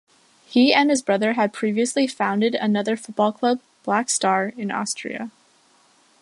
[0.47, 5.29] He and his brother had previously founded another football club, Black Star, in Austria.